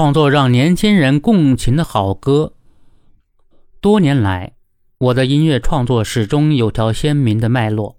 [0.00, 2.54] 创作让年轻人共情的好歌。
[3.82, 4.52] 多年来，
[4.96, 7.98] 我的音乐创作始终有条鲜明的脉络，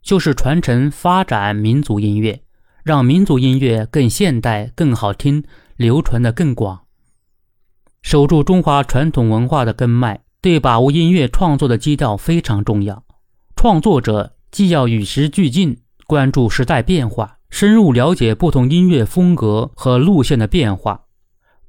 [0.00, 2.42] 就是传承发展民族音乐，
[2.84, 5.42] 让民族音乐更现代、更好听，
[5.74, 6.82] 流传的更广。
[8.00, 13.02] 守住中华传统文化的根脉，对把握音乐创作的基调非常重要。
[13.56, 21.06] 创作者既要与时俱进，关注时代变化，深入了解不同音乐风格和路线的变化，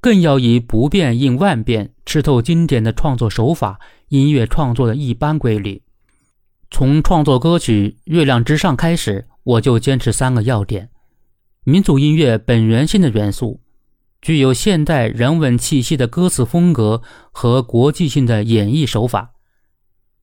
[0.02, 5.80] 更要以不变应万变，吃透经典的创作手法、音乐创作的一般规律。
[6.72, 10.90] 从创作歌曲《月亮之上》开始，我就坚持三个要点：
[11.62, 13.60] 民族音乐本源性的元素。
[14.20, 19.32] 具有现代人文气息的歌词风格和国际性的演绎手法，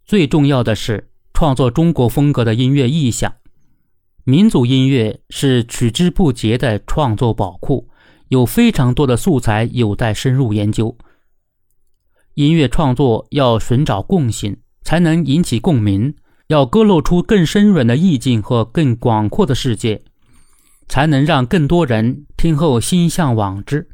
[0.06, 3.34] 最重要的是创作中国风格的音乐意象。
[4.26, 7.90] 民族音乐是取之不竭的创作宝库，
[8.30, 10.98] 有非常多的素材有待深入研究。
[12.34, 16.14] 音乐创作要寻找共性，才能引起共鸣；
[16.48, 20.02] 要勾勒出更深远的意境和更广阔的世界。
[20.90, 23.88] 才能让更多人听后心向往之。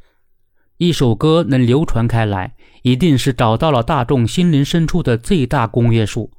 [0.78, 6.32] 一首歌能流传开来，一定是找到了大众心灵深处的最大公约数。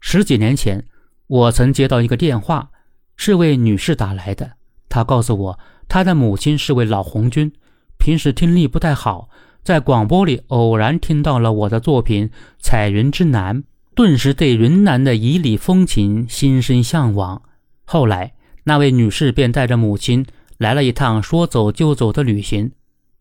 [0.00, 0.86] 十几年前，
[1.26, 2.70] 我曾接到一个电话，
[3.16, 4.52] 是位女士打来的。
[4.88, 7.52] 她告诉我，他的母亲是位老红军，
[7.98, 9.28] 平时听力不太好，
[9.62, 12.28] 在广播里偶然听到了我的作品
[12.58, 13.62] 《彩云之南》，
[13.94, 17.42] 顿时对云南的旖旎风情心生向往。
[17.84, 18.32] 后来。
[18.68, 20.26] 那位女士便带着母亲
[20.58, 22.72] 来了一趟说走就走的旅行。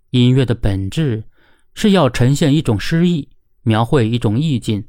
[0.09, 1.23] 音乐的本质
[1.75, 3.29] 是要呈现一种诗意，
[3.61, 4.83] 描绘一种意境，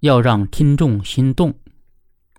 [0.00, 1.54] 要让听众心动。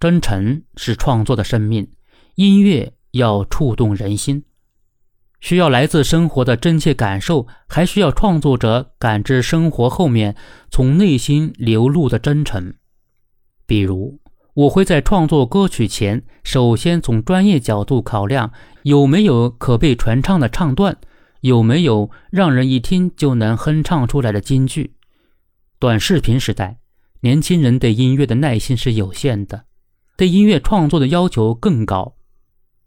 [0.02, 1.88] 真诚是创作的生命，
[2.36, 4.44] 音乐要触动人心，
[5.46, 10.36] 需要来自生活的真切感受，还需要创作者感知生活后面
[10.72, 12.74] 从内心流露的真诚。
[13.68, 14.20] 比如。
[14.56, 18.54] 我会在创作歌曲前，首先从专业角度考量
[18.84, 20.98] 有没有可被传唱的唱段，
[21.42, 24.96] 有没有让人一听就能哼唱出来的金句。
[25.78, 26.78] 短视频时代，
[27.20, 29.66] 年轻人对音乐的耐心是有限的，
[30.16, 32.16] 对音乐创作的要求更高。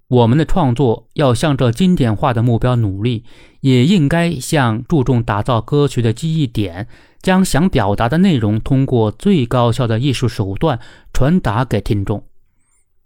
[0.09, 3.25] 我们的创作要向着经典化的目标努力，
[3.61, 6.89] 也应该向注重打造歌曲的记忆点。
[7.21, 10.79] 将想表达的内容通过最高效的艺术手段
[11.13, 12.25] 传达给听众。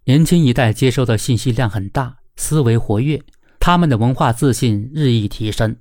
[0.05, 3.23] 年轻一代接收的信息量很大，思维活跃，
[3.59, 5.77] 他们的文化自信日益提升。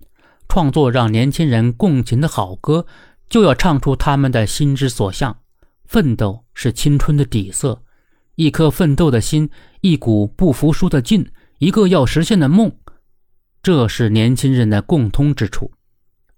[0.48, 2.86] 创作让年轻人共情的好歌，
[3.30, 5.38] 就要唱出他们的心之所向。
[5.86, 7.84] 奋斗是青春的底色，
[8.41, 9.47] 一颗奋斗的心，
[9.81, 12.75] 一股不服输的劲，一个要实现的梦，
[13.62, 15.72] 这是年轻人的共通之处。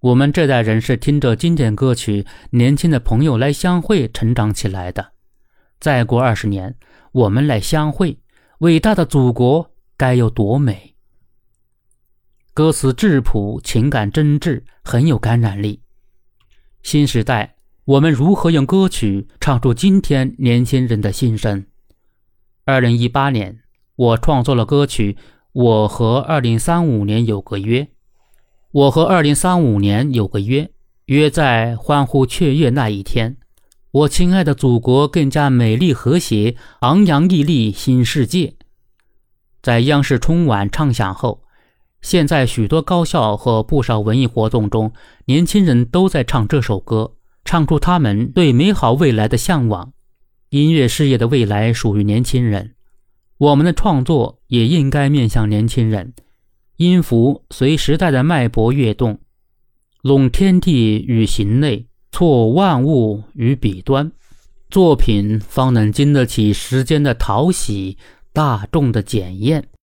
[0.01, 5.13] 我们这代人是听着经典歌曲，年轻的朋友来相会成长起来的。
[5.79, 6.75] 再过二十年，
[7.13, 8.19] 我们来相会，
[8.57, 10.95] 伟大的祖国该有多美？
[12.53, 15.79] 歌词质朴，情感真挚，很有感染力。
[16.81, 17.55] 新时代，
[17.85, 21.65] 我们如何用歌曲唱出今天年轻人的心声？
[22.65, 23.59] 二零一八年，
[23.97, 25.11] 我创作了歌曲
[25.51, 27.81] 《我和二零三五年有个约》。
[28.71, 30.71] 我和二零三五年有个约，
[31.07, 33.35] 约在欢呼雀跃那一天。
[33.91, 38.53] 我亲爱的祖国更加美丽和谐，昂扬屹立新世界。
[39.61, 41.43] 在央视春晚唱响后，
[42.01, 44.93] 现在许多高校和不少文艺活动中，
[45.25, 49.91] 年轻人都在唱这首歌，唱出他们对美好未来的向往。
[50.53, 52.75] 音乐事业的未来属于年轻人，
[53.39, 56.13] 我们的创作也应该面向年轻人。
[56.75, 59.19] 音符随时代的脉搏跃动，
[60.03, 64.11] 拢天地与形内，错万物与笔端，
[64.69, 67.97] 作品方能经得起时间的淘洗，
[68.31, 69.69] 大众的检验。